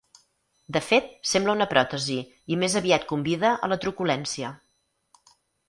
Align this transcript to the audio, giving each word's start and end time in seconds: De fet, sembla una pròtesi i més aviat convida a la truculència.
De 0.77 0.81
fet, 0.85 1.11
sembla 1.31 1.55
una 1.57 1.67
pròtesi 1.73 2.17
i 2.55 2.59
més 2.63 2.79
aviat 2.81 3.07
convida 3.13 3.55
a 3.69 3.73
la 3.75 3.81
truculència. 3.87 4.53